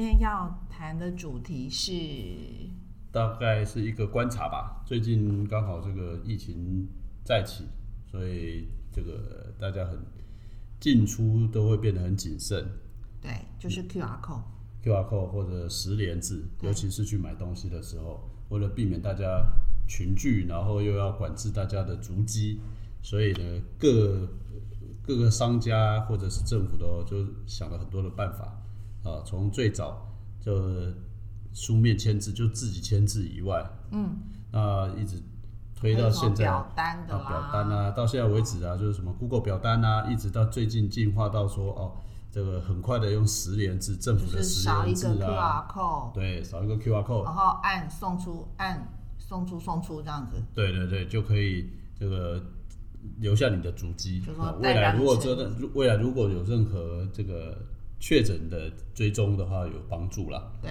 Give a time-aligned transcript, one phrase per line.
[0.00, 1.92] 天要谈的主题是，
[3.12, 4.82] 大概是一个观察吧。
[4.86, 6.88] 最近刚好这个疫情
[7.22, 7.64] 再起，
[8.10, 9.98] 所以这个大家很
[10.80, 12.66] 进出都会变得很谨慎
[13.20, 14.40] 对，就是 QR code。
[14.82, 19.44] ，QR code 或者十连制，尤其是去买东西的时候，为了避免大家
[19.86, 22.58] 群聚，然后又要管制大家的足迹，
[23.02, 24.26] 所以呢，各
[25.02, 28.59] 各个商家或者是政府都就想了很多的办法
[29.02, 30.06] 啊，从最早
[30.40, 30.52] 就
[31.52, 34.16] 书面签字，就自己签字以外，嗯，
[34.52, 35.22] 那一直
[35.74, 41.92] 推到现在表单的啊，表单啊，到现在为止啊，就是什么 Google 表单啊，一直到最近进化到说哦，
[42.30, 48.86] 这个很快的用十连制，政府就是的十扫一个连制啊，QR code，对，扫一个 QR code，然后按送出，按
[49.18, 50.36] 送出送出这样子。
[50.54, 52.40] 对对对，就可以这个
[53.18, 54.34] 留下你的足迹就。
[54.34, 57.56] 说未来如果是真的未来如果有任何这个
[58.00, 60.50] 确诊的追踪的话，有帮助啦。
[60.60, 60.70] 对，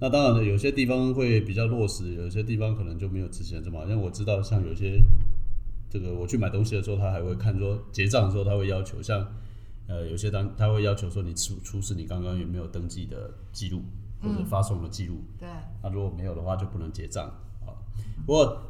[0.00, 3.86] 那当然了，有些地方会比较落实，有些地方可能就没有之前这么好。
[3.86, 5.00] 像我知道，像有些
[5.88, 9.24] 这个我去买东西的时候，他还会看说结账的时候，他会要求像
[9.86, 13.82] 呃有些当他会要求说你出出示你刚刚有没有登记的记录
[14.20, 15.22] 或者发送的记录。
[15.38, 15.48] 对，
[15.82, 17.26] 那如果没有的话，就不能结账
[17.64, 17.70] 啊。
[18.26, 18.60] 不过，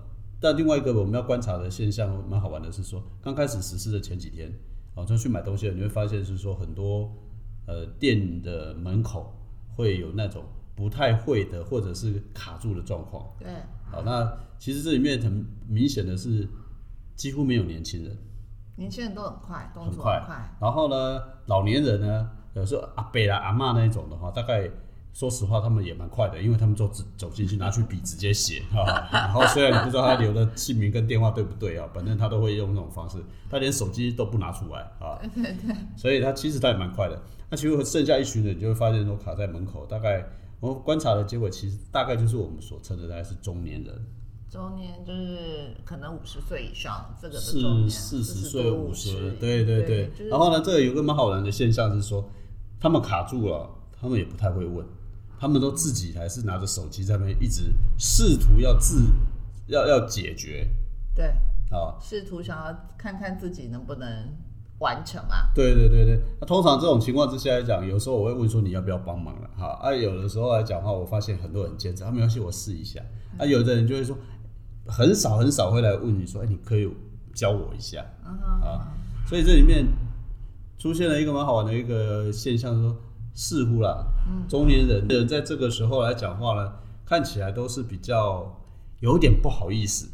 [0.41, 4.52] 但另外一个我们要观察的现象蛮好玩的是说，刚开始实施的前几天，
[4.94, 7.11] 啊，就去买东西了，你会发现是说很多
[7.66, 9.32] 呃店的门口
[9.74, 13.26] 会有那种不太会的或者是卡住的状况。
[13.38, 13.48] 对，
[13.90, 16.48] 好，那其实这里面很明显的是
[17.14, 18.16] 几乎没有年轻人，
[18.76, 20.22] 年轻人都很快，动作很快。
[20.26, 20.56] 快。
[20.60, 24.68] 然后呢，老年人呢，有时候阿伯啦、阿妈那一种的话，大概
[25.14, 29.08] 说实话，他们也蛮快的，因为他们就只走进去拿去笔直接写啊。
[29.12, 33.18] 然后虽然你不知道他留的姓名跟电话对不对啊，反正他都会用那种方式，
[33.48, 35.16] 他连手机都不拿出来啊。
[35.34, 35.77] 对对。
[35.96, 37.22] 所以他其实他也蛮快的。
[37.48, 40.27] 那其实剩下一群人，你就会发现说卡在门口，大概
[40.58, 44.06] 我们观察的结果，其实大概就是我们所称的大概是中年人。
[44.50, 50.08] 中年就是可能五十岁以上，这个的中年四四十岁、五十十，对对对。
[50.08, 52.28] 就是然后呢，这个有个蛮好玩的现象是说，
[52.80, 54.86] 他们卡住了，他们也不太会问，
[55.44, 57.64] 他们都自己还是拿着手机在那边一直
[57.98, 59.05] 试图要自
[59.66, 60.66] 要要解决
[61.14, 61.27] 对，
[61.70, 62.00] 啊。
[62.00, 64.08] 试图想要看看自己能不能
[64.78, 65.50] 完成啊。
[65.54, 72.98] 对对对对，那通常这种情况之下来讲，有时候我会问说你要不要帮忙了哈啊，有的时候来讲的话，我发现很多人坚持，啊没关系，我试一下。
[73.36, 74.16] 啊，有的人就会说，
[74.86, 76.90] 很少很少会来问你说，哎，你可以
[77.34, 78.02] 教我一下。
[78.24, 78.30] 嗯，
[78.66, 78.88] 啊，
[79.27, 79.84] 所以这里面
[80.78, 82.96] 出现了一个蛮好玩的一个现象，说
[83.34, 84.06] 似乎啦，
[84.48, 86.72] 中年人人在这个时候来讲话呢，
[87.05, 88.61] 看起来都是比较
[89.00, 90.08] 有点不好意思，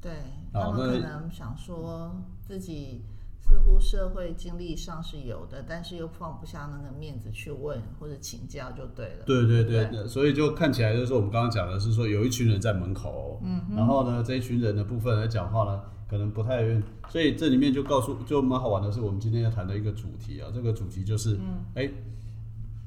[0.00, 0.12] 对，
[0.52, 2.14] 好他们可能想说
[2.46, 3.02] 自己
[3.40, 9.24] 似乎社会经历上是有的，但是又放不下那个面子去问或者请教就对了。
[9.24, 10.06] 对对对，对。
[10.06, 15.80] 所以就看起来就是我们刚刚讲的是说有一群人在门口，嗯，然后呢这一群人的部分来讲话呢，
[16.10, 21.38] 可能不太愿意，所以这里面就告诉就蛮好玩的是，我们今天要谈的一个主题啊，这个主题就是，
[21.74, 21.88] 哎、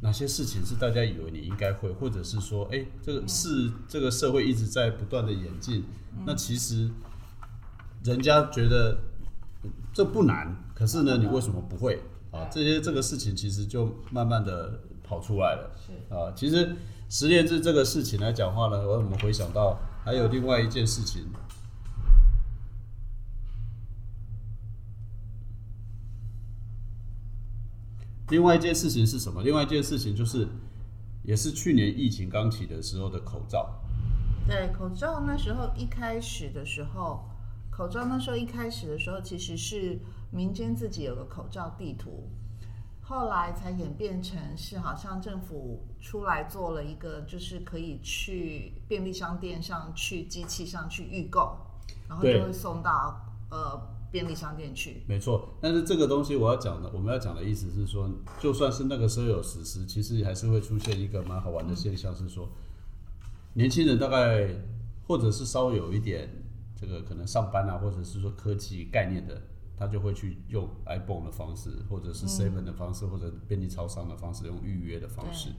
[0.01, 5.83] 哪些事情是大家以为你应该会，或者是说，哎、这个是这个社会一直在不断的演进，
[6.25, 6.89] 那其实
[8.03, 8.97] 人家觉得
[9.63, 12.01] 嗯这不难，可是呢，你为什么不会？
[12.31, 12.47] 啊？
[12.49, 15.71] 这些这个事情其实就慢慢的跑出来了。
[15.85, 16.15] 是。
[16.15, 16.75] 啊，其实
[17.09, 21.25] 实验制这个事情来讲话呢，我我们回想到还有另外一件事情，
[28.29, 29.41] 另外一件事情是什么？
[29.43, 30.47] 另外一件事情就是，
[31.23, 33.81] 也是去年疫情刚起的时候的口罩。
[34.47, 37.23] 对，口罩那时候一开始的时候，
[37.69, 39.99] 口罩那时候一开始的时候，其实是
[40.31, 42.29] 民间自己有个口罩地图，
[43.01, 51.57] 后来才演变成是好像政府出来做了一个，就是可以去便利商店上去机器上去预购，
[52.07, 53.21] 然后就会送到
[53.51, 53.79] 呃
[54.11, 55.03] 便利商店去。
[55.07, 58.09] 没错，但是这个东西我要讲的，我们要讲的意思是说，
[58.39, 62.49] 就算是那个时候有实施，其实还是会出现一个蛮好玩的现象，是说，
[63.53, 64.49] 年轻人大概
[65.07, 66.29] 或者是稍微有一点
[66.75, 69.41] 这个可能上班啊，或者是说科技概念的，
[69.77, 75.49] 他就会去用 iPhone 的方式，或者是 Seven 的方式，或者便利超商的方式，用预约的方式。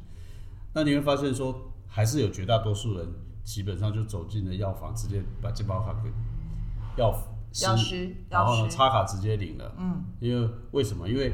[0.72, 3.08] 那你会发现说，还是有绝大多数人
[3.44, 6.10] 基本上就走进了药房，直接把健保卡给
[7.00, 7.12] 药
[7.62, 9.74] 药师，然后呢，插卡直接领了。
[9.78, 11.08] 嗯，因为为什么？
[11.08, 11.32] 因为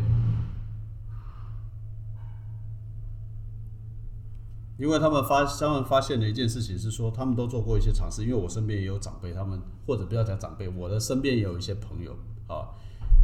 [4.79, 8.23] 因为他们发他们发现了一件事情是说，他们都做过一些尝试。
[8.23, 12.17] 因为我身边也有长辈，他们或者不要讲长辈，我的身边也有一些朋友
[12.47, 12.73] 啊，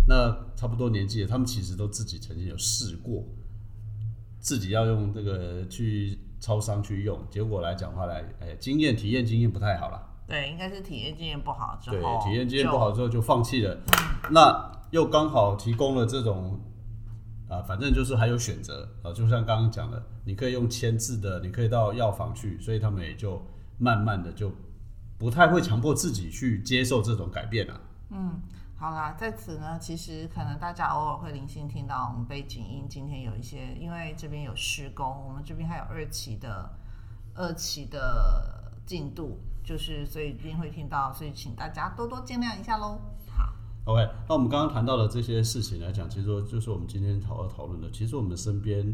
[0.07, 3.25] 那差不多年纪的，他们其实都自己曾经有试过，
[4.39, 10.12] 自己要用这个去超商去用，结果来讲话来，哎，经验体验经验不太好了。
[10.27, 13.77] 对，应该是体验经验不好之后对后，，体验经验不好之后就放弃了。
[14.31, 16.59] 那又刚好提供了这种
[17.49, 23.43] 啊，反正就是还有选择啊，就像刚刚讲的，你可以用签字的，你可以到药房去，所以他们也就
[23.79, 24.51] 慢慢的就
[25.19, 27.75] 不太会强迫自己去接受这种改变了
[28.11, 28.41] 啊。
[28.75, 36.69] 好啦，在此呢，其实可能大家偶尔会零星听到我们背景音，今天有一些，因为这边有施工，我们这边还有二期的
[37.35, 43.01] 二期的进度，就是所以一定会听到，所以请大家多多见谅一下喽。
[43.29, 43.53] 好
[43.85, 48.85] ，OK，那我们刚刚谈到的这些事情来讲，其实说就是我们今天讨讨论的，其实我们身边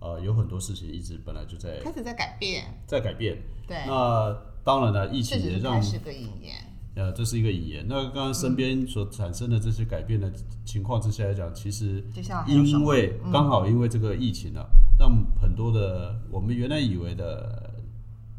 [0.00, 3.36] 呃有很多事情一直本来就在开始在改变，在改变。
[3.66, 6.54] 对，那当然了，疫情也让开始个引言。
[6.96, 7.86] 呃，这是一个引言。
[7.88, 10.30] 那刚刚身边所产生的这些改变的
[10.64, 12.04] 情况之下来讲，其实
[12.48, 14.66] 因为刚好因为这个疫情啊，
[14.98, 17.69] 让很多的我们原来以为的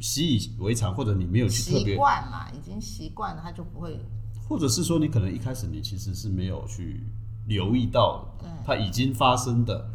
[0.01, 3.99] 习以为常，或者你没有去特习别，惯嘛，已经习惯了，他就不会
[4.49, 7.03] 或者是说你可能一开始你其实是没有去
[7.47, 8.27] 留意到
[8.65, 9.89] 它已经发生的，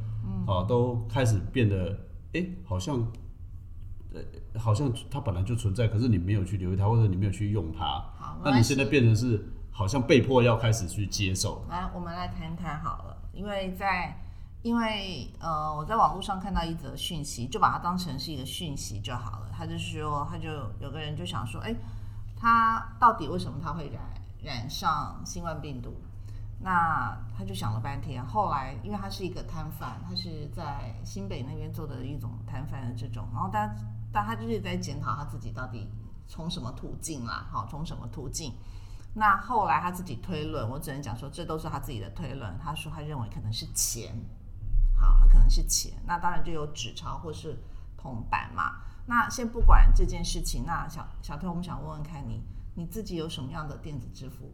[0.46, 1.98] 啊，都开始变得
[2.32, 3.06] 哎、好像。
[4.14, 4.22] 呃，
[4.58, 7.84] 好像它本来就存在，可是你没有去留意它，或者你没有去用它
[8.18, 11.62] 好，那你现在变成是好像被迫要开始去接受。
[11.68, 14.18] 来，我们来谈谈好了，因为在
[14.66, 19.48] 因为呃，我在网络上看到一则讯息，就把它当成是一个讯息就好了。
[19.56, 21.72] 他就是说，他就有个人就想说，哎，
[22.36, 24.02] 他到底为什么他会染
[24.42, 25.94] 染上新冠病毒？
[26.58, 33.72] 那他就想了半天，后来因为他是一个摊贩，他是在新北那边做的一种摊贩的这种，然后他
[34.12, 35.88] 但他就是在检讨他自己到底
[36.26, 38.52] 从什么途径啦，好，从什么途径。
[39.14, 42.52] 那后来他自己推论，我只能讲说这都是他自己的推论。
[42.58, 44.12] 他说他认为可能是钱，
[44.96, 45.92] 好，它可能是钱。
[46.06, 47.56] 那当然就有纸钞或是
[47.96, 48.82] 铜板嘛。
[49.06, 52.42] 那先不管这件事情，那小小推，我们想问问看你，
[52.74, 54.52] 你自己有什么样的电子支付？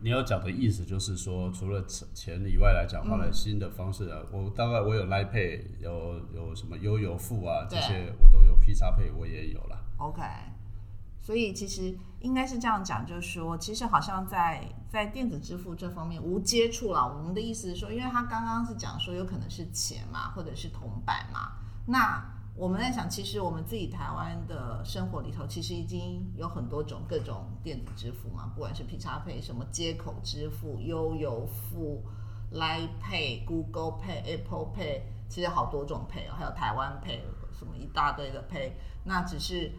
[0.00, 9.78] 你要讲的意思就是说，除了钱以外来讲，换了新的方式啊，我大概我有 Line Pay，有有什么悠游付啊，这些我都有，P 叉 Pay 我也有了。
[9.98, 10.20] OK，
[11.22, 17.06] 所以其实应该是这样讲，就是说，其实好像在在电子支付这方面无接触啦。
[17.06, 21.52] 我们的意思是说，因为他刚刚是讲说有可能是钱嘛，或者是铜板嘛。
[21.86, 22.22] 那
[22.54, 32.04] 我们在想，其实我们自己台湾的生活里头，其实已经有很多种各种电子支付嘛，不管是 P 叉 Pay、什么接口支付、悠游付、
[32.52, 37.20] Line Pay、Google Pay、Apple Pay，其实好多种 Pay 哦，还有台湾 Pay，
[37.56, 38.72] 什么一大堆的 Pay。
[39.04, 39.72] 那只是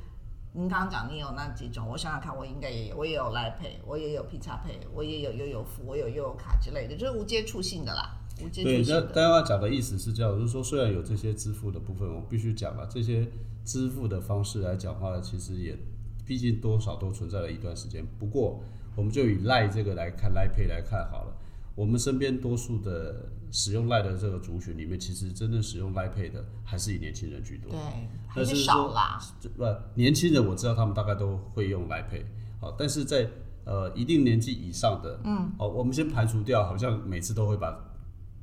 [0.56, 9.02] 您刚刚讲你有那几种，我想想看，我应该也有，我也有 Line Pay，我也有 P 叉 Pay，我也有悠游付，我有悠游卡之类的，就是无接触性的啦，无接对，那触性的。
[9.14, 13.28] 刚刚讲的意思是这样，就是说虽然有这些支付的部分，我必须讲了，这些
[13.66, 15.76] 支付的方式来讲话呢，其实也
[16.24, 18.06] 毕竟多少都存在了一段时间。
[18.20, 18.62] 不过，
[18.96, 21.36] 我们就以赖这个来看，赖 Pay 来看好了。
[21.74, 27.70] 我们身边多数的使用赖的这个族群里面，其实真正使用赖 Pay 的还是以年轻人居多。
[27.70, 29.22] 对，还但是是少啦。
[29.40, 29.64] 这不
[29.94, 32.26] 年轻人我知道他们大概都会用来配，
[32.60, 33.30] 好，但是在
[33.64, 37.80] 呃一定年纪以上的，嗯，哦，我们先排除掉，好像每次都会把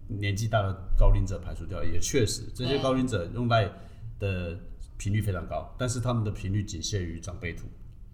[0.06, 3.68] 年纪大的高龄者排除掉，也确实这些高龄者用来
[4.20, 4.56] 的
[4.96, 7.66] 频率非常高，但是他们的频率仅限于长辈图。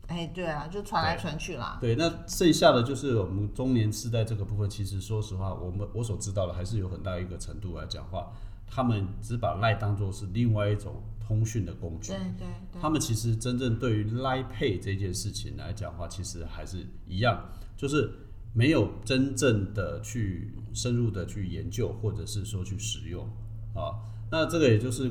[0.09, 1.79] 哎，对啊，就传来传去啦。
[1.81, 8.33] 对，那剩下的就是我们中年世代这个部分，其实说实话，我们我所知道的还是有很大一个程度来讲话，
[8.67, 12.19] 他们只把赖当做是另外一种通讯的工具对。
[12.19, 17.45] 对对，他们其实真正对于 Line Pay 这件事情来讲的话，其实还是一样，
[17.77, 18.09] 就是
[18.53, 23.29] 没有真正的去深入的去研究，或者是说去使用
[23.75, 23.99] 啊。
[24.31, 25.11] 那这个也就是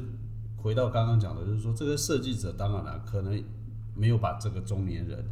[0.57, 3.43] 回到刚刚讲的，就是说这个设计者当然了，可能
[3.95, 5.25] 没有把这个中年人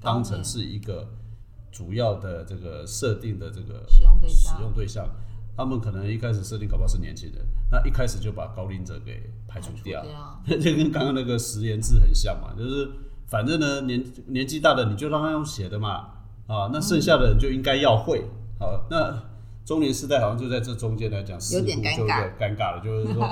[0.00, 1.08] 当成是一个
[1.70, 5.08] 主要的这个设定的这个使用对象使用对象。
[5.56, 10.02] 他们可能一开始设定搞不好是年轻人，那一开始就把高龄者给排除掉。
[10.02, 10.42] 掉。
[10.58, 12.90] 就跟刚刚那个十连字很像嘛，就是
[13.26, 16.10] 反正呢年年纪大的你就让他用写的嘛，
[16.46, 18.22] 啊，那剩下的人就应该要会，
[18.58, 19.18] 好，那
[19.64, 23.26] 中年时代好像就在这中间来讲，似有乎就有点尴尬点尴尬了，就是说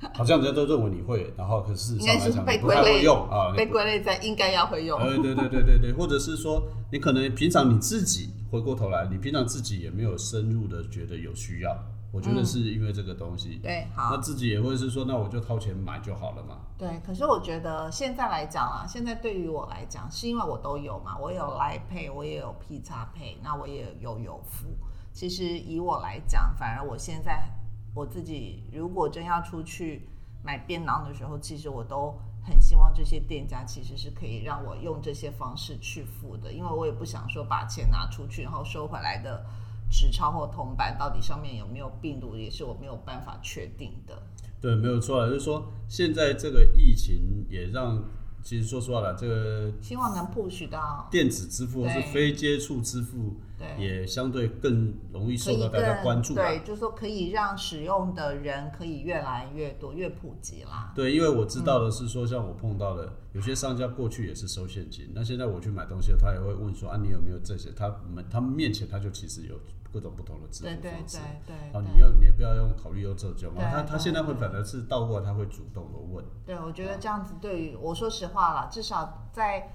[0.14, 4.98] 好像人家都认为你会，然后可是应该是上来讲被归类用啊，被归类在应该要会用。
[4.98, 6.62] 呃，对对对对对，或者是说
[6.92, 11.76] 你可能平常你自己回过头来，你平常自己也没有深入的觉得有需要，
[12.12, 16.58] 我觉得是因为这个东西，对，好那，自己也会是说，那我就掏钱买就好了嘛。
[16.78, 16.88] 对。
[17.04, 24.68] 可是我觉得现在来讲啊，现在对于我来讲，是因为我都有嘛，我有来配，我也有 P 叉配，那我也有悠游付。
[25.12, 27.50] 其实以我来讲，反而我现在
[27.98, 30.08] 我自己如果真要出去
[30.44, 32.14] 买便当的时候，其实我都
[32.44, 39.44] 很希望这些店家其实是可以让我用这些方式去付的，因为我也不想说把钱拿出去，然后收回来的
[39.90, 44.22] 纸钞或铜板到底上面有没有病毒，也是我没有办法确定的。
[44.60, 48.00] 对，没有错啊，就是说现在这个疫情也让，
[48.44, 53.47] 其实说实话了，这个希望能 push 到电子支付或是非接触支付，对
[53.78, 56.34] 也相对更容易受到大家关注。
[56.34, 60.92] 对，就是说可以让使用的人可以越来越多，越普及啦。
[60.94, 67.70] 对，因为我知道的是说，像我碰到的有些商家过去也是收现金，那现在我去买东西，他也会问说啊，你有没有这些？
[67.72, 69.54] 他们他们面前他就其实有
[69.92, 71.18] 各种不同的支付对对方式。
[71.46, 73.52] 对对对，对你要你也不要用考虑用这种？
[73.56, 76.24] 他他现在会对反而是倒过来，他会主动的问。
[76.46, 79.70] 对，我觉得这样子对于我说实话了，至少在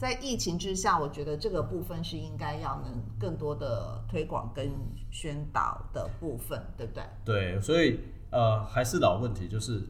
[0.00, 4.70] 在疫情之下，我觉得这个部分是应该要能更多的推广跟
[5.10, 7.04] 宣导的部分，对不对？
[7.22, 9.82] 对，所以呃，还是老问题，就是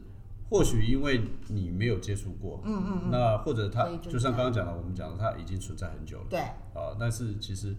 [0.49, 6.41] 或许因为你没有接触过，嗯嗯嗯，那或者它就就像刚刚讲的，我们讲的它已经存在很久了，对，
[6.73, 7.73] 啊，但是其实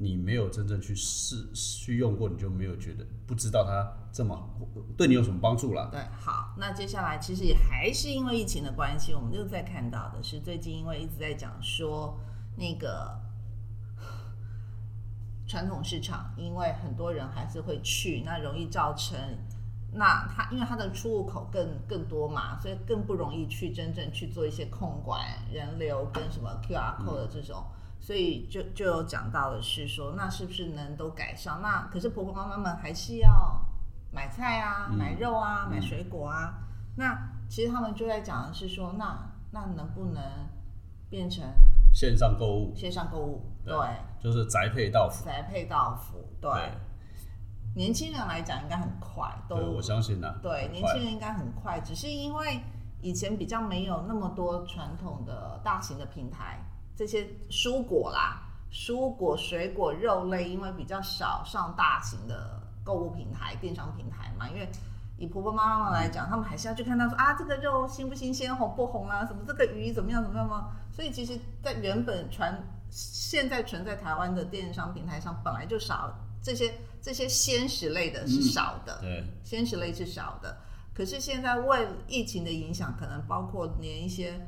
[0.00, 4.48] 你没有真正去试去用过，你就没有觉得不知道它这么
[4.96, 5.88] 对你有什么帮助啦。
[5.90, 12.16] 对，好，那接下来其实也还是因为疫情的关系，我们又在看到的是最近因为一直在讲说
[12.56, 13.20] 那个
[15.48, 19.18] 传统市场，因为很多人还是会去，那容易造成
[19.94, 25.20] 那它因为它的出入口更更多嘛，所以更不容易去真正去做一些控管
[25.52, 27.64] 人流跟什么 QR code 的这种。
[28.00, 31.60] 所以就就有讲到的是说，那是不是能都改善？
[31.60, 33.60] 那可是婆婆妈妈们还是要
[34.12, 36.54] 买菜啊、买肉啊、买水果啊。
[36.96, 37.16] 那
[37.48, 40.22] 其实他们就在讲的是说，那那能不能
[41.10, 41.44] 变成
[41.92, 43.52] 线上购物线上购物？
[43.64, 43.88] 对对，
[44.22, 46.18] 就是宅配到府，宅配到府。
[46.40, 46.70] 对，对
[47.74, 52.60] 年轻人来讲应该很快，都，我相信呢、对，年轻人应该很快，只是因为
[53.00, 56.58] 以前比较没有那么多传统的大型的平台，
[56.98, 64.68] 这些蔬果啦、蔬果、水果、肉类，因为比较少上大型的购物平台、电商平台嘛，因为。
[65.20, 70.68] 以婆婆妈妈来讲，他们还是要去看到说啊，这个肉新不新鲜、红不红啊，什么这个鱼怎么样怎么样吗？
[70.92, 80.56] 所以其实，在原本传现在存在台湾的电商平台上，本来就少这些这些鲜食类的是少的，对，鲜食类是少的，
[80.94, 84.46] 可是现在为疫情的影响，可能包括连一些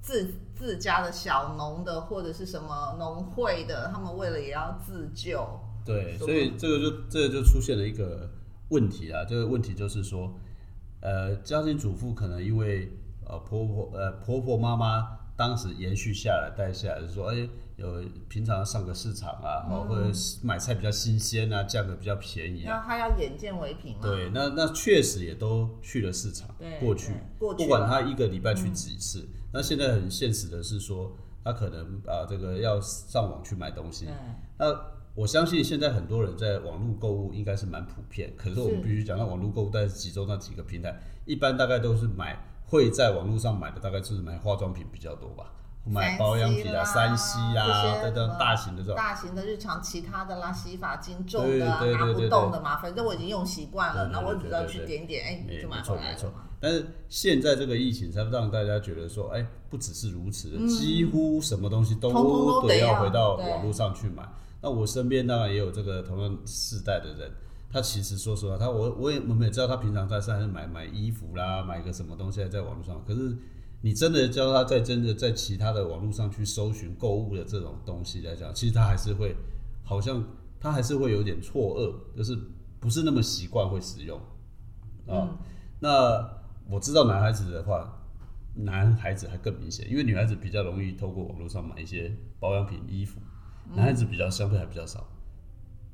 [0.00, 5.46] 自自家的小农的或者是什么农会的，他们为了也要自救，
[5.84, 8.28] 对，所以这个就这个就出现了一个
[8.70, 10.32] 问题啊，这个问题就是说，
[11.00, 12.90] 呃，家庭主妇可能因为
[13.26, 24.00] 呃婆婆呃婆婆妈妈当时延续下来带下来，就说哎有平常上个市场啊，哦或者是买菜比较新鲜啊，价格比较便宜啊，那他要眼见为凭嘛。
[24.02, 34.08] 对，那那确实也都去了市场对，过去，过去不管他一个礼拜去几次，那现在很现实的是说，他可能啊这个要上网去买东西，
[34.58, 34.76] 那
[35.14, 42.36] 我相信现在很多人在网络购物应该是蛮普遍，可是我们必须讲到网络购物，但是集中那几个平台，一般大概都是买
[42.68, 45.52] 会在网络上买的，大概就是买化妆品比较多吧，
[45.84, 48.96] 买保养品啊、三 C 啊，些等等大型的这种。
[48.96, 51.80] 大型的日常其他的啦，洗发精重的啊，
[52.12, 56.44] 不动的嘛，反正我已经用习惯了，那我只要去点点，哎，没就买没错没错回来了。
[56.60, 62.10] 但是现在这个疫情才让大家觉得说，哎，不只是如此几乎什么东西都
[62.66, 64.28] 得要回到网络上去买。
[64.60, 67.32] 那我身边当然也有这个同样世代的人，
[67.70, 73.36] 他其实说实话，他我我也我们也知道他平常在上海买买衣服啦，买个什么东西在网络上，可是
[73.82, 79.36] 你真的教他在真的在其他的网络上去搜寻购物的这种东西来讲，其实他还是会
[79.84, 80.24] 好像
[80.58, 82.36] 他还是会有点错愕，就是
[82.80, 84.18] 不是那么习惯会使用
[85.06, 85.38] 啊。
[85.80, 86.26] 那
[86.70, 88.02] 我知道男孩子的话，
[88.54, 93.20] 男孩子还更明显，因为女孩子比较容易透过网络上买一些保养品、衣服，
[93.74, 95.00] 男孩子比较相对还比较少。
[95.00, 95.17] 男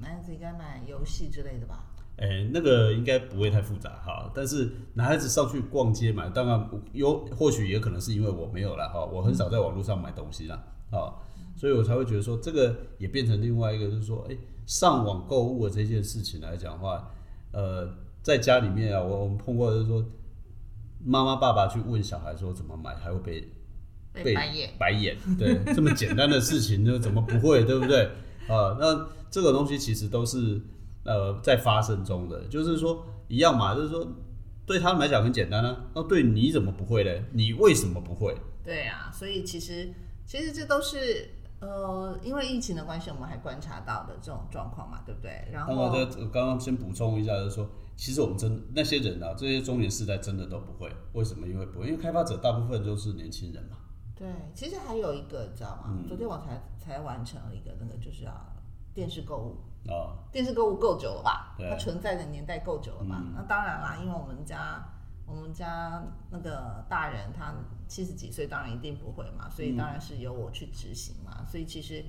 [0.04, 1.84] 孩子应该买游戏之类的吧？
[2.16, 11.11] 哎、那个应该不会太复杂哈，但是男孩子上去逛街买，当然有或许也可能是因为我没有了哈，我很少在网络上买东西啦，啊，
[11.56, 17.11] 所以我才会觉得说这个也变成另外一个，就是说，哎、上网购物的这件事情来讲的话，
[17.50, 17.92] 呃，
[18.23, 20.04] 在家里面啊，我我们碰过就是说，
[21.04, 23.52] 妈妈爸爸去问小孩说怎么买，还会被
[24.23, 24.70] 被白眼。
[24.78, 28.04] 白眼，对，这么简单的事情就怎么不会，对不对？
[28.46, 30.62] 啊，那这个东西其实都是
[31.04, 34.06] 呃在发生中的，就是说一样嘛，就是说
[34.64, 37.10] 对他们来讲很简单啊，那对你怎么不会呢？
[37.32, 38.32] 你为什么不会？
[38.62, 39.92] 对啊，所以其实
[40.24, 45.48] 其实这都是呃，因为疫情的关系，我们还观察到的这种状况嘛，对不对？
[45.50, 51.44] 然后这刚刚先补充一下，就是说，其实我们真那些人啊，这些中年世代真的都不会，为什么？
[51.48, 53.78] 因为不会，因为开发者大部分都是年轻人嘛。
[54.14, 55.86] 对，其实还有一个，你知道吗？
[55.88, 58.32] 嗯昨天我才才完成了一个那个，就是要
[58.94, 59.56] 电视购物。
[59.86, 61.54] 啊，电视购物够久了吧？
[61.58, 63.20] 它存在的年代够久了吧？
[63.20, 64.82] 嗯那当然啦，因为我们家
[65.26, 67.54] 我们家那个大人他
[67.86, 71.44] 七十几岁，当然一定不会嘛，所以当然是由我去执行嘛。
[71.44, 72.02] 所以其实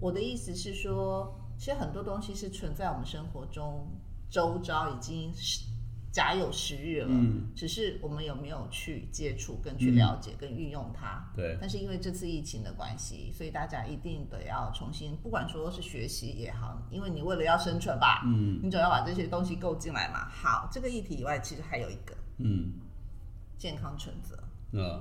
[0.00, 3.86] 我的意思是说，其实很多东西是存在我们生活中
[4.28, 5.66] 周遭已经是
[6.10, 11.30] 假有时日了，嗯只是我们有没有去接触、跟去了解、跟运用它。
[11.36, 20.28] 对，但是因为这次疫情的关系，所以大家一定得要重新，不管说是学习也好，因为你为了要生存吧，嗯你总要把这些东西购进来嘛。
[20.28, 22.72] 好，这个议题以外，其实还有一个嗯，
[23.56, 24.36] 健康存折。
[24.72, 25.00] 嗯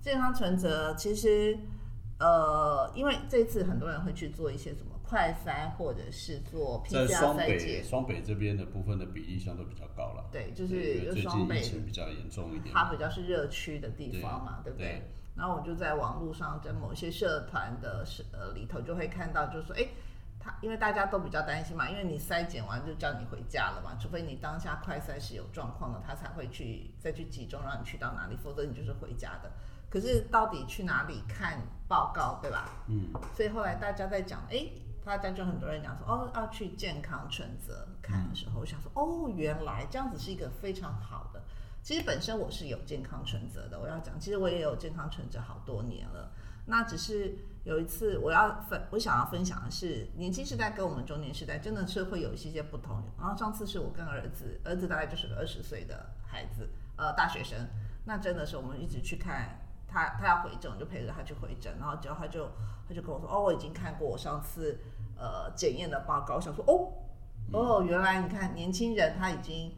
[0.00, 1.58] 健康存折其实，
[2.18, 12.74] 呃，因为这次很多人会去做一些什么快筛，或者是做在 PCR 双北筛检，双北这边的部分的比例相对比较高了，对，就因是为最近疫就双北情比较严重一点。
[12.74, 14.86] 它比较是热区的地方嘛，对不对？
[14.88, 15.02] 对
[15.36, 19.86] 然后我就在网络上，在某些社团的社呃里头就会看到，就说，哎，
[20.40, 29.52] 他因为大家都比较担心嘛，因为你筛检完就叫你回家了嘛，除非你当下快筛是有状况的，他才会去再去集中让你去到哪里，否则你就是回家的。
[29.90, 32.68] 可是到底去哪里看报告，对吧？
[32.88, 34.68] 嗯，所以后来大家在讲，哎，
[35.04, 41.42] 大家就很多人讲说，哦，要去健康存折看的时候，我想说，哦，原来这样子是一个非常好的。
[41.82, 46.30] 其实本身我是有健康存折的，我要讲，其实我也有健康存折好多年了。
[46.66, 53.02] 那只是有一次我要分，我想要分享的是，年轻时代跟我们中年时代真的是会有一些些不同。
[53.16, 57.66] 然后上次是我跟儿子，儿子大概就是个二十岁的孩子，呃，大学生。
[58.04, 59.58] 那真的是我们一直去看
[59.98, 62.48] 他，他要回诊，我就陪着他去回诊，然后之后他就
[62.88, 64.78] 他就跟我说，哦，我已经看过我上次
[65.16, 66.92] 呃检验的报告，我想说，哦
[67.52, 69.72] 哦，原来你看年轻人他已经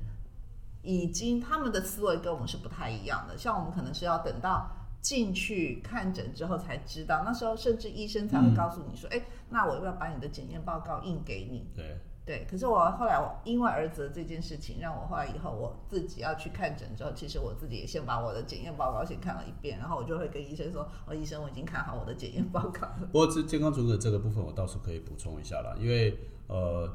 [0.83, 11.67] 已经他们的思维跟我们是不太一样的，像我们可能是要等到进去看诊之后才知道，那时候甚至医生才会告诉你说，哎、那我要不要把你的检验报告印给你？
[11.75, 11.99] 对，
[12.31, 23.09] 对，可是我后来我因为儿子的这件事情，让我后来以后我自己要去看诊之后，其实我自己也先把我的检验报告先看了一遍，然后我就会跟医生说，哦，医生我已经看好我的检验报告了。
[23.11, 26.17] 不过这健康存折这个部分，我倒是可以补充一下啦，因为
[26.47, 26.89] 呃，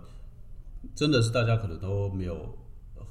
[0.96, 2.58] 真的是大家可能都没有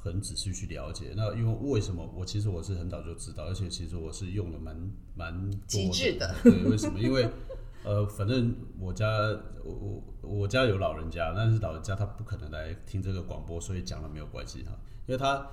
[0.03, 1.13] 很仔细去了解。
[1.15, 4.75] 那因为为什么我其实我是很早就知道，而且其实我是用了蛮
[5.15, 6.35] 蛮多极致的。
[6.43, 6.99] 对，为什么？
[6.99, 7.29] 因为
[7.85, 9.07] 呃，反正我家
[9.63, 14.73] 我我我家有老人家，但是老人家他不可能来听这个广播，所以讲了没有关系哈，
[15.07, 15.47] 因为他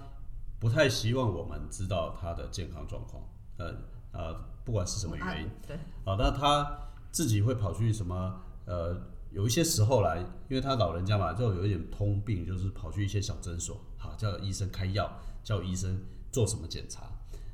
[0.60, 3.22] 不太希望我们知道他的健康状况，
[3.58, 3.76] 呃
[4.14, 5.48] 呃，不管是什么原因。
[5.48, 8.42] 啊对，啊，那他自己会跑去什么？
[8.66, 8.96] 呃，
[9.32, 15.12] 有一些时候来，因为他老人家嘛，就有一点通病，就是跑去一些小诊所，好叫医生开药，
[15.44, 16.00] 叫医生
[16.32, 17.10] 做什么检查。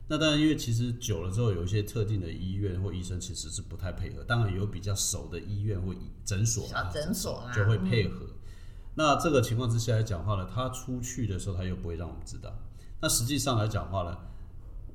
[0.09, 4.23] 那当然，因为其实久了之后，有一些特定的医院或医生其实是不太配合。
[4.23, 5.93] 当然，有比较熟的医院或
[6.23, 8.25] 诊所小啦，诊所啦就会配合。
[8.95, 12.51] 那这个情况之下来讲话呢，他出去的时候，他又不会让我们知道。
[13.01, 14.17] 那实际上来讲话呢，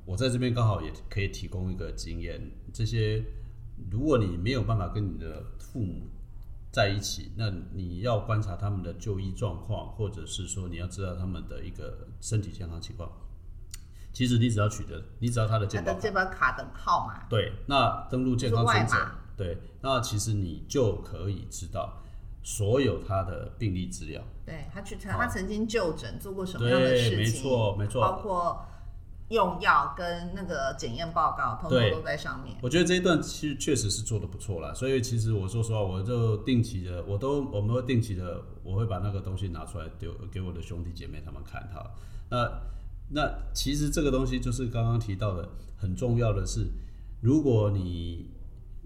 [0.03, 3.23] 我在这边刚好也可以提供一个经验，这些
[3.91, 6.07] 如果你没有办法跟你的父母
[6.71, 13.11] 在一起，那你要观察他们的就医状况，或者是说你要知道他们的一个身体健康情况。
[14.13, 22.01] 其实你只要取得，你只要他的他健保卡，的号码，对，那登录健康存折就是外码，对，那其实你就可以知道
[22.43, 24.21] 所有他的病历资料。
[24.45, 28.65] 对他去好他曾经就诊做过什么样的对事情，没错没错包括
[29.29, 32.55] 用药跟那个检验报告，通通都在上面。
[32.61, 41.89] 我觉得这一段其实确实是做的不错啦，所以其实我说实话，我就定期的，我都我们会定期的，我会把那个东西拿出来丢给我的兄弟姐妹他们看哈。
[42.29, 42.51] 那
[43.13, 45.47] 那其实这个东西就是刚刚提到的，
[45.77, 46.67] 很重要的是，
[47.21, 48.31] 如果你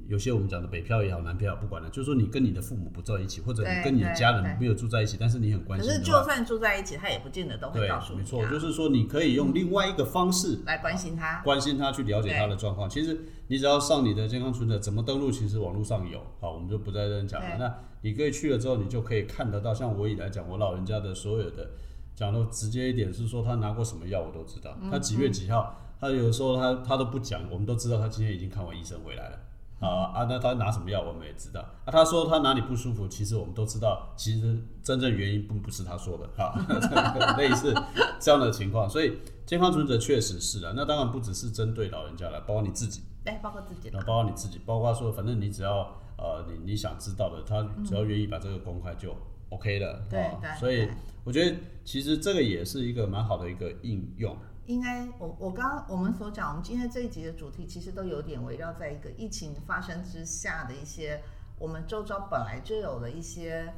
[0.08, 8.22] 有些我们讲的北漂也好，南漂也好不管了，就是说你跟你的父母不在一起，或者你跟你的家人没有住在一起，但是你很关心可是就算住在一起，他也不见得都会对告诉，你、啊。
[8.22, 11.42] 没错，就是说你可以用另外一个方式来关心他。
[11.44, 12.90] 关心他，去了解他的状况。
[12.90, 17.58] 其实你只要上你的健康存折，怎么登录，其实网络上有，好，我们就不在这边讲了。
[17.58, 19.74] 那你可以去了之后，你就可以看得到。
[19.74, 21.70] 像我以来讲，我老人家的所有的，
[22.18, 24.76] 讲的直接一点是说他拿过什么药，我都知道。
[24.82, 29.38] 嗯他几月几号，他有时候他他都不讲，我们都知道他今天已经看完医生回来了。
[29.80, 31.92] 啊啊，那他拿什么药我们也知道啊。
[31.92, 36.60] 他说他哪里不舒服，其实我们都知道，其实真正原因并不是他说的哈，
[37.38, 37.72] 类似
[38.20, 38.90] 这样的情况。
[38.90, 49.16] 所以健康存折确实是啊，那当然不只是针对老人家了，包括你自己，对，包括自己的然后包括你自己，包括说，反正你只要呃你你想知道的，他只要愿意把这个公开就
[49.50, 50.06] OK 了。
[50.10, 50.90] 对哦对所以
[51.24, 54.36] 我觉得其实这个也是一个蛮好的一个应用。
[54.66, 61.22] 应该，我我刚刚我们所讲，我们今天这一集的主题其实都有点围绕在一个疫情发生之下的一些
[61.58, 63.74] 我们周遭本来就有的一些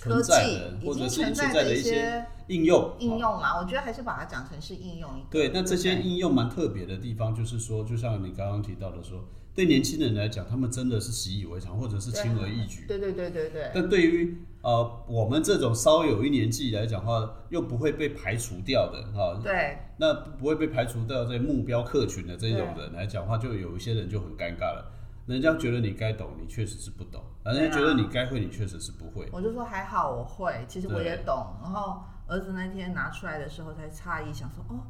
[0.00, 3.58] 科技已经或者是存在的一些些应用，哦应用啦。
[3.58, 5.28] 我觉得还是把它讲成是应用一个。
[5.30, 9.24] 对，那这些应用蛮特别的地方，就是说，就像你刚刚提到的说，
[9.58, 12.84] 对年轻人来讲，他们真的是习以为常，或者是轻而易举。
[12.86, 24.92] 对对对对对，但对于呃我们这种稍微有一年纪来讲的话，又不会被排除掉的哈、对那不会被排除掉在目标客群的这种人来讲话，就有一些人就很尴尬了。
[25.26, 29.28] 人家觉得你该懂，你确实是不懂；人家觉得你该会，你确实是不会。
[29.32, 31.34] 我就说还好我会，其实我也懂。
[31.60, 34.86] 然后儿子那天拿出来的时候才诧异，想说哦，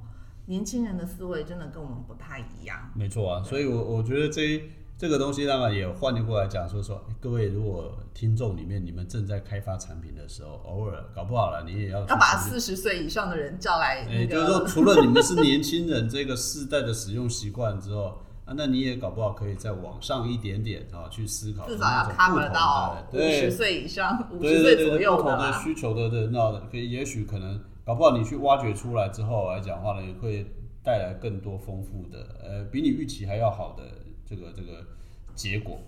[0.48, 2.90] 年轻人的思维真的跟我们不太一样。
[2.94, 4.62] 没错啊，所以我我觉得这一
[4.96, 25.60] 这个东西当然也换过来讲，说说各位如果听众里面你们正在开发产品的时候，偶尔搞不好了，你也要去要把四十岁以上的人叫来哎，那就是说，除了你们是年轻人这个世代的使用习惯之后，啊，那你也搞不好可以再往上一点点啊，去思考至少要 cover 到五十岁以上、五十岁左对对对不同的右的啦。
[25.62, 30.44] 需求的人，那可以也许可能搞不好你去挖掘出来之后来讲话呢，也会
[30.84, 33.82] 带来更多丰富的，呃，比你预期还要好的
[34.26, 34.84] 这个这个
[35.34, 35.80] 结果。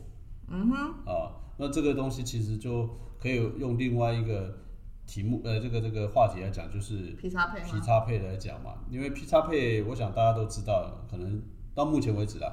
[0.48, 4.50] 嗯哼，啊，那这个东西其实就可以用另外一个
[5.06, 7.66] 题目，呃，这个这个话题来讲，就是劈叉配吗？
[7.70, 11.42] 劈叉配来讲嘛，因为劈叉配，我想大家都知道，可能
[11.74, 12.50] 到目前为止啦，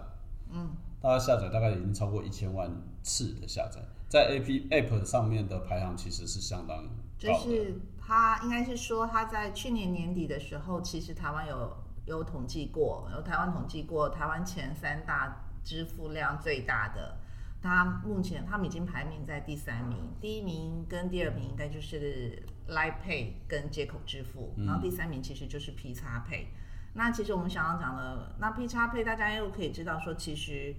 [0.52, 2.70] 嗯，大家下载大概已经超过一千万
[3.02, 3.80] 次的下载，
[4.10, 6.84] 在 A P App 上面的排行其实是相当
[7.18, 7.44] 就高的。
[7.46, 17.17] 是他应该是说他在去年年底的时候，其实台湾有有统计过，有台湾统计过台湾前三大支付量最大的。
[17.62, 26.46] 他目前他们已经排名在第三名，第一名跟第二名应该就是 Line Pay 跟接口支付，然后第三名其实就是 P 叉 Pay。
[26.93, 30.74] 那其实我们想要讲的，那 P 叉 Pay 大家又可以知道说，其实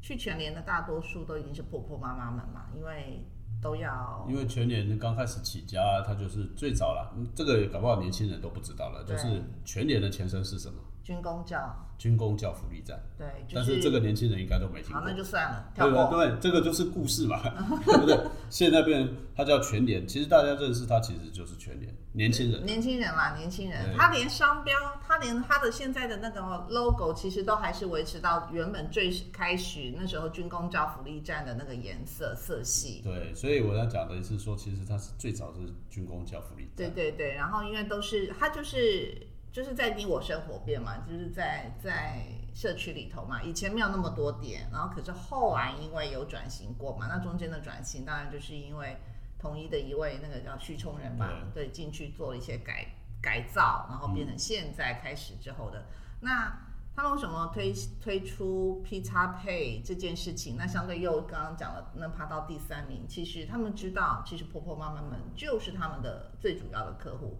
[0.00, 3.22] 去全联的大多数都已经是婆婆妈妈们嘛，因为
[3.62, 10.74] 都要因为全联刚开始起家，它就是最早了，嗯这个搞不好年轻人都不知道了，就是全联的前身是什么？
[11.02, 15.16] 军工教，军工教福利站，对，就但是这个年轻人应该都没听好，过那。
[15.16, 16.04] 就算了，跳对吧？
[16.06, 16.24] 过。
[16.24, 17.40] 对，这个就是故事嘛，
[17.84, 18.16] 对不对？
[18.48, 22.64] 现在变成它叫全联，其实大家认识他其实就是全联，年轻人。
[22.64, 33.00] 年轻人啦，年轻人，他连商标，他连他的现在的那个 logo，其实都还是维持到原本最开始那时候军工教福利站的那个颜色色系。
[33.02, 36.76] 对，所以我要讲的是说，其实它是最早是军工教福利站。
[36.76, 48.98] 对对对，然后因为都是他就是就是在你我生活边嘛，就是在在社区里头嘛，以前没有那么多点，然后可是后来因为有转型过嘛，那中间的转型当然就是因为
[49.38, 52.86] 统一的一位那个叫徐冲人吧，对，进去做了一些改
[53.22, 55.86] 改造，然后变成现在开始之后的、
[56.20, 56.69] 那。
[56.94, 60.56] 他们为什么推推出 P 叉 Pay 这件事情？
[60.58, 67.38] 那相对又刚刚讲了，能爬到第三名，其实他们知道，其实婆婆妈妈们就是他们的最主要的客户。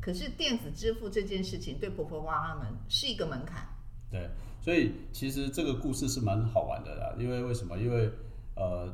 [0.00, 3.68] 可是电子支付这件事情对婆婆妈妈们是一个门槛，
[4.10, 7.14] 对，所以其实这个故事是蛮好玩的啦。
[7.18, 7.76] 因为为什么？
[7.76, 8.10] 因为
[8.54, 8.90] 呃，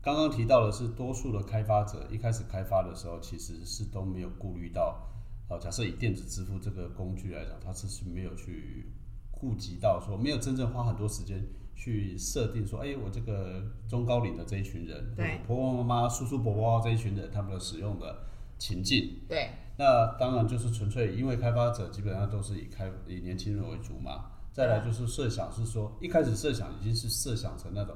[0.00, 5.08] 刚刚提到的是，多数的开发者一开始开发的时候，其实是都没有顾虑到，
[5.48, 8.92] 呃，假设以电子支付这个工具来讲，它是是没有去
[9.40, 18.24] 顾及到说，没有真正花很多时间去设定说，哎，我这个中高龄的这一群人，对婆婆妈妈、叔叔伯伯这一群人，他们的使用的
[18.58, 19.20] 情境。
[19.28, 24.32] 对那当然就是纯粹因为开发者基本上都是以开以年轻人为主嘛。
[24.52, 27.94] 再来就是设想是说，一开始设想已经是设想成那种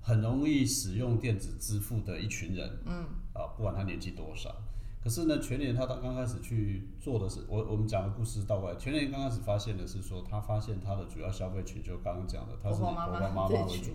[0.00, 4.50] 很容易使用电子支付的一群人，嗯，啊，不管他年纪多少。
[5.08, 13.92] 可是呢，全年他刚刚开始去做的是，我我们讲的故事倒过来，全年刚开始发现的是说，他发现他的主要消费群就刚刚讲的，他是以婆婆妈妈为主。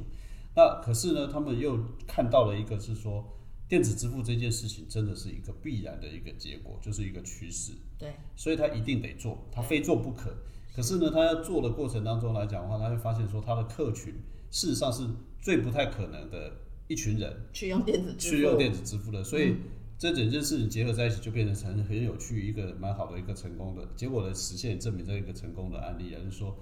[0.56, 3.24] 那可是呢，他们又看到了一个是说，
[3.70, 7.74] 电子支付这件事情真的是一个必然的一个结果，就是一个趋势。
[8.00, 10.36] 对所以他一定得做，他非做不可。
[10.76, 14.16] 可是呢，他要做的过程当中来讲的话，他会发现说，他的客群
[14.50, 15.08] 事实上是
[15.40, 16.54] 最不太可能的
[16.88, 19.58] 一群人去用电子支付，去用电子支付的，所以
[20.04, 26.58] 这整件事情结合在一起，就变成很很有趣，一个蛮好的一个成功的结果的实现，证明这一个成功的案例也，就是说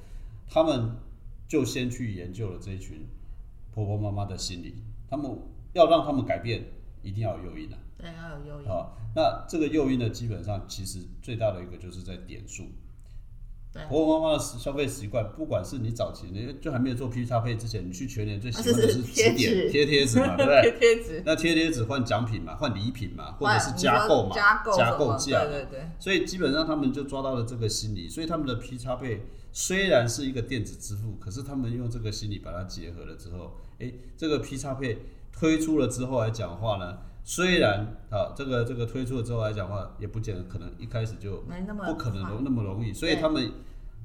[0.47, 0.91] 他们
[1.47, 3.04] 就先去研究了这一群
[3.71, 4.75] 婆婆妈妈的心理，
[5.10, 5.36] 他们
[5.73, 6.63] 要让他们改变，
[7.01, 7.80] 一定要有诱因啊。
[7.97, 12.65] 对要有诱因，啊，那这个诱因呢，基本上其实最大的一个就是在点数。
[13.73, 20.62] 对，婆婆妈妈的消费习惯，不管是你早期你就还没有做 P 叉配之前，你去全年最喜欢的是贴纸点贴贴纸嘛， 对不对？
[20.62, 34.97] 贴贴纸，那贴贴纸换奖品嘛，换礼品嘛，或者是加购嘛，加购加购价，对对对，所以基本上他们就抓到了这个心理，所以他们的 P 叉配虽然是一个电子支付，可是他们用这个心理把它结合了之后，哎，这个 P 叉配
[35.31, 37.79] 推出了之后来讲话呢，虽然
[38.10, 43.51] 啊这个这个推出了之后来讲的话，也不见得可能一开始就没那么不可能容那么容易，所以他们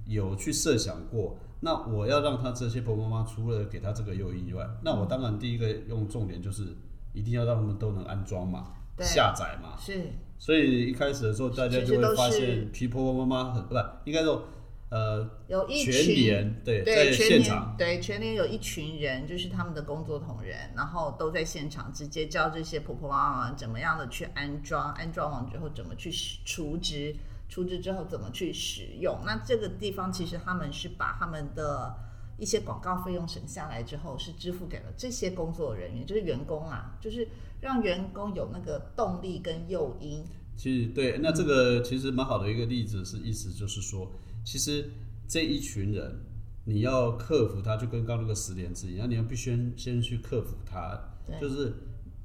[0.06, 1.38] 有去设想过。
[1.60, 6.76] 那我要让他这些婆婆妈妈除了给他这个诱因以外，那我当然第一个用重点就是
[7.14, 10.10] 一定要让他们都能安装嘛，下载嘛，是。
[10.38, 13.74] 所以一开始的时候，大家就会发现皮婆婆妈妈很不
[14.04, 14.44] 应该说，
[14.88, 27.16] 呃，有一群年对对全年对全年有一群人，就是他们的工作同仁，然后都在现场直接教这些婆婆妈妈怎么样的去安装，安装完之后怎么去使储值，
[27.48, 29.18] 储值之后怎么去使用。
[29.26, 31.92] 那这个地方其实他们是把他们的
[32.38, 37.26] 一些广告费用省下来之后，是支付给了这些工作人员，就是员工啊，就是
[37.60, 40.24] 让员工有那个动力跟诱因。
[40.56, 44.10] 其实对，那这个其实蛮好的一个例子，是意思就是说，
[44.46, 44.88] 其实
[45.26, 46.20] 这一群人，
[46.64, 51.74] 你要克服他，就跟刚刚那个十连制一样，你要必须先先去克服他，对就是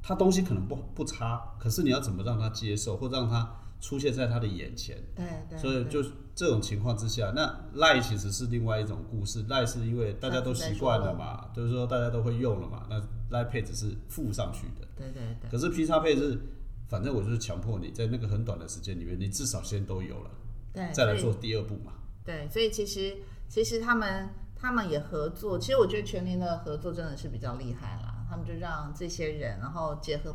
[0.04, 4.96] 他东西可能不不差，可是你要怎么让他接受，或让他出现在他的眼前。
[5.16, 6.04] 对对，所以就
[6.36, 9.44] 这种情况之下，那赖其实是另外一种故事。
[9.50, 14.88] 赖是因为大家都习惯了嘛，就是说大家都会用了嘛，那赖配置是附上去的。
[14.96, 15.50] 对对对。
[15.50, 16.40] 可是 P 叉配置，
[16.88, 20.30] 反正我就是强迫你在那个很短的时间里面，你至少先都有了，
[20.72, 21.94] 对，再来做第二步嘛。
[22.24, 28.26] 对，所以其实其实他们他们也合作，其实我觉得全联的合作真的是比较厉害啦。
[28.30, 30.34] 他们就让这些人，然后结合，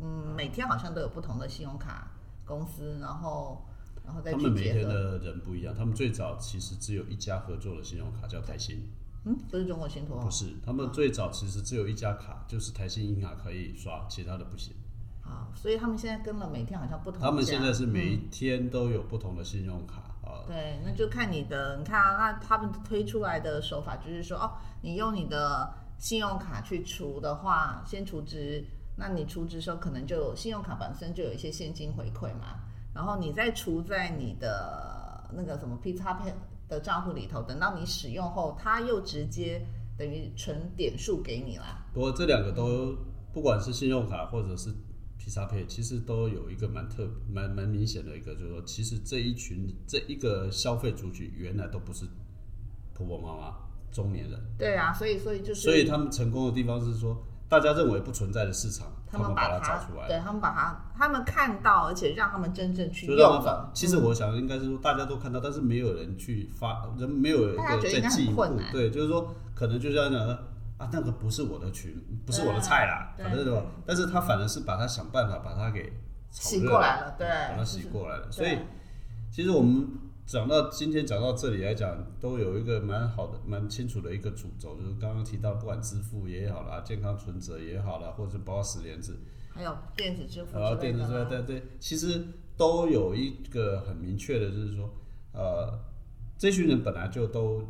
[0.00, 2.10] 嗯，每天好像都有不同的信用卡
[2.44, 3.64] 公司，然后
[4.04, 4.62] 然后再他们每。
[4.62, 8.88] 天的人不一样，他们最早其实只有一家合作的信用卡叫台新，
[9.24, 14.74] 嗯，不是中国信托哦不，是，他们最早其实只有一家卡，就是台新银卡可以刷，其他的不行。
[15.20, 17.20] 好，所以他们现在跟了每天好像不同。
[17.20, 20.01] 他们现在是每嗯一天都有不同的信用卡
[20.42, 24.52] 啊，对，那就看你的，你看啊，那他们推出来的手法就是说，哦，
[24.82, 28.64] 你用你的信用卡去除的话，先除值，
[28.96, 32.60] 那你除值的时候可能就有信用卡本身就有一些现金回馈嘛，
[32.94, 36.32] 然后你再除在你的那个什么 P 叉 Pay
[36.68, 39.64] 的账户里头，等到你使用后，它又直接
[39.96, 41.86] 等于存点数给你啦。
[41.92, 42.96] 不过这两个都
[43.32, 44.74] 不管是信用卡或者是
[45.24, 52.04] P 叉配，其实都有一个蛮特蛮蛮明显的一个，就是说，其实这一群这一个消费族群原来都不是
[52.92, 53.54] 婆婆妈妈、
[53.92, 57.16] 中年人，对啊，所以所以就是，所以他们成功的地方是说，
[57.48, 60.08] 大家认为不存在的市场，他们把把它找出来。
[60.08, 63.70] 对他们把它，他们看到，而且让他们真正去就用了。
[63.72, 68.44] 其实我想应该是说大家都看到，但是没有人去发，人没有在进一步。
[68.72, 70.42] 对，就是说可能就像讲的
[70.78, 71.94] 啊，那个不是我的群，
[72.26, 73.66] 不是我的菜啦，反正？
[73.86, 75.92] 但是他反而是把他想办法把他给
[76.30, 78.30] 炒洗过来了，对，把它就是洗过来了。
[78.32, 78.58] 所以
[79.30, 79.88] 其实我们
[80.26, 89.16] 讲到今天讲到这里来讲，都有一个蛮好的、蛮清楚的一个主轴，就是刚刚提到，不管支付也好啦，健康存折也好啦，或者包括十连制，
[89.54, 92.24] 还有电子支付然后之类的电子支付，啦对对，其实
[92.56, 94.88] 都有一个很明确的，就是说，
[95.32, 95.78] 呃，
[96.38, 97.62] 这群人本来就都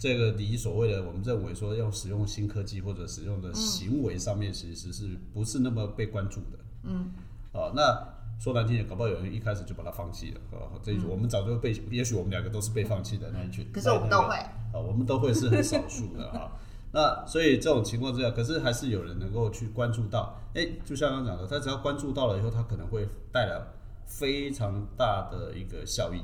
[0.00, 6.58] 这个你所谓的我们认为说要使用新科技或者使用的行为上面，其实是不是那么被关注的？
[6.84, 7.10] 嗯，
[7.52, 8.08] 啊，那
[8.40, 16.50] 说难听点，搞不好有人一开始就把它放弃了，啊，这一我们早就被，也许我们两个都是被放弃的那一群，可是我们都会，啊，我们都会是很少数的啊。
[16.92, 23.60] 那所以这种情况之下，可是还是有人能够去关注到，哎，就像刚刚讲的，他只要关注到了以后，他可能会带来
[24.06, 26.22] 非常大的一个效益。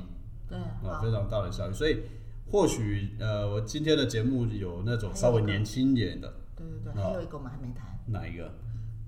[0.49, 1.73] 对，啊，好，非常大的效益。
[1.73, 2.01] 所以
[2.49, 7.09] 或许呃，我今天的节目有那种稍微年轻一点的，对对对，啊。
[7.09, 8.51] 还有一个我们还没谈，哪一个？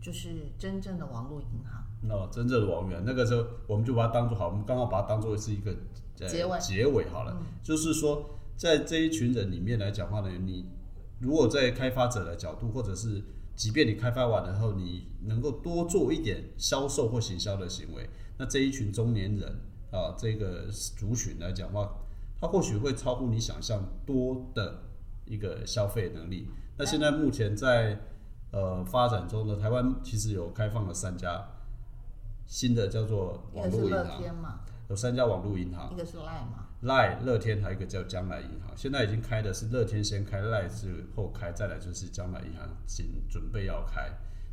[0.02, 5.75] 就是真正的网络银行，哦真正的网源，那个时候我们就把它当做好，我们刚好把它当做是一个、
[6.19, 6.60] 呃、结尾。
[6.60, 7.38] 结尾好了。
[7.62, 10.65] 就是说，在这一群人里面来讲话呢，你
[11.19, 13.21] 如果在开发者的角度，或者是
[13.56, 19.49] 即便你开发完了后，你能够多做一点销售或行销的行为，那这一群中年人
[19.91, 21.93] 啊，这个族群来讲话，
[22.39, 24.84] 他或许会超乎你想象多的
[25.25, 26.47] 一个消费能力。
[26.78, 27.99] 那现在目前在
[28.52, 31.45] 呃发展中的台湾，其实有开放了三家
[32.45, 44.10] 新的叫做网络银行，有三家网络银行一，个是赖嘛，赖乐天还有一个叫将来银行，现在已经开的是乐天先开，赖之后开，再来就是将来银行紧准备要开。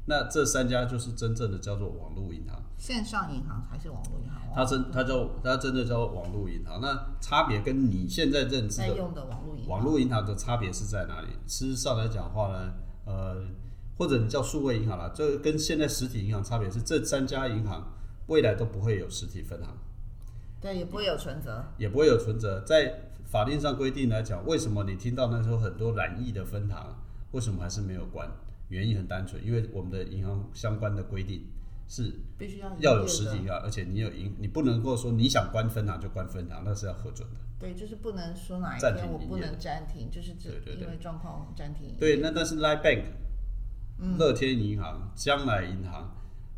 [0.09, 4.41] 那这三家就是真正的叫做网络银行，线上银行还是网络银行？
[4.55, 6.81] 它真它叫它真的叫网络银行。
[6.81, 11.29] 那差别跟你现在认知的在用的网络银行，网络银行的差别是在哪里？
[11.47, 12.73] 事实上来讲话呢，
[13.05, 13.45] 呃，
[13.99, 17.93] 或者你叫数位银行啦，这跟现在实体银行差别是，这三家银行
[18.29, 19.77] 未来都不会有实体分行，
[20.61, 21.65] 对，也不会有存折。
[21.79, 22.61] 也不会有存折。
[22.61, 26.95] 在法令上规定来讲，为什么你听到那时候很多染疫的分行，
[27.33, 28.31] 为什么还是没有关？
[28.69, 31.47] 原因很单纯，因为我们的银行相关的规定
[31.89, 37.37] 是必须要要有实体银行，而且你有银，你不能够说你想关分行就关分行，那是要核准的。
[37.59, 41.95] 对，就是不能说哪一暂天我不能暂停，就是只对对对因为状况暂停。
[41.99, 43.05] 对，那但是 Line Bank、
[44.19, 46.15] 乐嗯天银行、将来银行，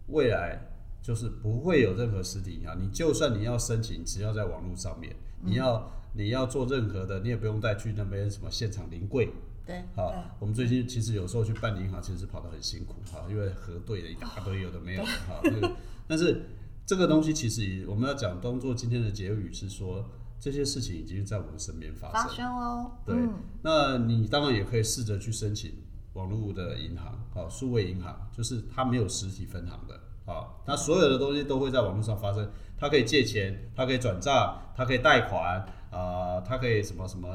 [0.09, 0.61] 未来
[1.01, 2.77] 就是不会有任何实体银行。
[2.81, 9.29] 你就算你要申请，只要在网络上面，嗯你要你要做任何的，你也不用再去那边什么现场临柜。
[9.69, 15.41] 对好对，我们最近其实有时候去办银行，其实是跑得很辛苦哈，因为核对了一大堆，有的没有的哈。
[15.45, 15.71] 那个，
[16.09, 16.43] 但是
[16.87, 20.09] 这个东西其实也我们要讲当做今天的结语是说，
[20.41, 22.37] 这些事情已经在我们身边发发生。
[22.37, 22.91] 生喽。
[23.05, 25.75] 对，嗯那你当然也可以试着去申请
[26.15, 32.47] 网络的银行，好，数位银行，就是它没有实体分行的，好，它所有的东西都会在网络上发生，
[32.79, 37.29] 他可以借钱，他可以转账，他可以贷款，啊、他可以什么什么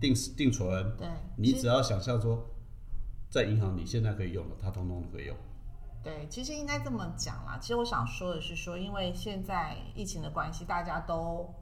[0.00, 2.44] 定定存，对，你只要想象说，
[3.30, 5.36] 在银行你现在可以用的，他通通都可以用。
[6.02, 7.56] 对，其实应该这么讲啦。
[7.60, 11.54] 其实我想说的是说，因为现在疫情的关系，大家都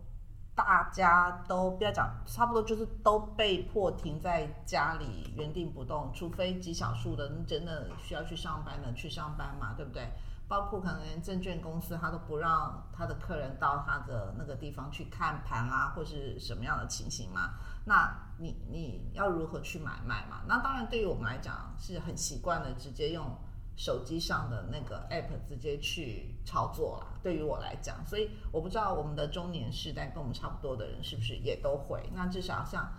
[0.55, 10.09] 大家都不要讲，差不多就是都被迫停在家里原地不动，除非极少数的你真的需要去上班的去上班嘛，对不对？
[10.49, 17.55] 包括可能连证券公司他都不让他的客人到他的那个地方去看盘啊，或是什么样的情形嘛？
[17.85, 20.43] 那你你要如何去买卖嘛？
[20.49, 23.37] 那当然对于我们来讲是很习惯的，直接用
[23.77, 27.19] 手机上的那个 app 直接去操作啦。
[27.23, 32.11] 对于我来讲，所以我不知道我们的中年世代跟我们差不多的人是不是也都会。
[32.15, 32.91] 那至少像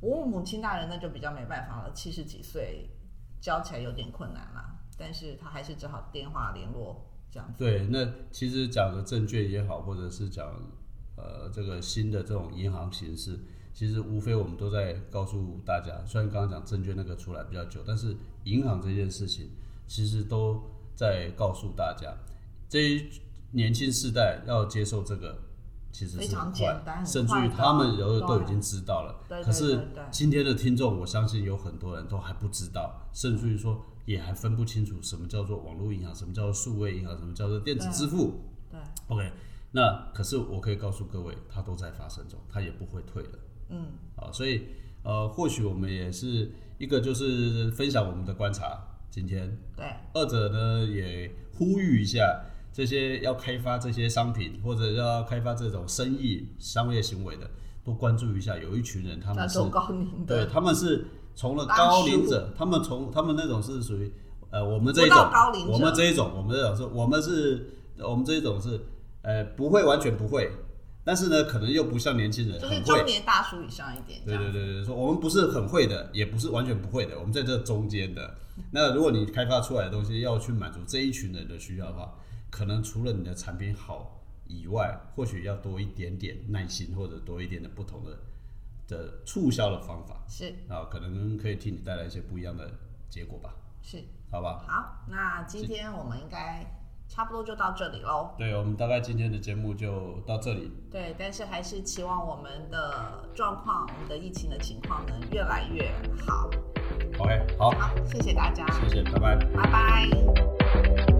[0.00, 2.90] 我母亲大人那就比较没办法了，七十几岁
[3.40, 4.72] 教起来有点困难啦。
[4.96, 7.58] 但是他还是只好电话联络这样子。
[7.58, 10.46] 对，那其实讲的证券也好，或者是讲
[11.16, 13.38] 呃这个新的这种银行形式，
[13.72, 19.50] 其实无非我们都在告诉大家，虽然刚刚讲证券那个出来比较久，但是银行这件事情
[19.86, 20.62] 其实都
[20.94, 22.16] 在告诉大家，
[22.68, 23.08] 这一
[23.52, 25.45] 年轻世代要接受这个。
[25.96, 29.18] 其实非是很常简单快，甚至于他们有的都已经知道了。
[29.26, 38.42] 对对可是今天的听众，我相信有很多人都还不知道，甚至于说也还分不清楚什么叫做网络银行，什么叫做数位银行，什么叫做电子支付。
[38.70, 38.78] 对
[39.08, 39.32] ，OK，
[39.72, 43.38] 那可是我可以告诉各位，它都在发生中，它也不会退的。
[43.70, 44.66] 嗯，啊，所以
[45.02, 48.78] 呃，或许我们也是一个就是分享我们的观察，
[49.08, 52.44] 今天对，二者呢也呼吁一下
[52.76, 57.50] 这些要开发这些商品或者要开发这种生意商业行为的，
[57.82, 64.12] 多关注一下，有一群人他们是高龄对，他们是从了高龄者，他们从他们那种是属于
[64.50, 68.78] 呃我们这一种高龄，我们这一种，我们这种是，我们是，我们这一种是
[69.22, 70.52] 呃不会完全不会，
[71.02, 73.02] 但是呢可能又不像年轻人就是中。
[73.06, 74.36] 年大叔以上一点对。
[74.36, 78.34] 对对对，说我们不是很会的，也不是完全不会的，我们在这中间的。
[78.70, 82.12] 那如果你开发出来的东西要去满足这一群人的需要的话，
[82.56, 88.16] 可能除了你的产品好以外，或许要多一点点耐心，或者多一点的不同的
[88.88, 92.70] 的促销的方法是啊，可能可以替你带来一些不一样的
[93.10, 94.64] 结果吧，是，好吧？
[94.66, 96.64] 好，那今天我们应该
[97.06, 98.34] 差不多就到这里喽。
[98.38, 100.72] 对，我们大概今天的节目就到这里。
[100.90, 105.92] 对，但是还是期望我们的状况，我们的疫情的情况能越来越
[106.26, 106.48] 好。
[107.18, 109.36] OK，好，好，谢谢大家，谢谢，拜拜。
[109.54, 111.15] 拜拜。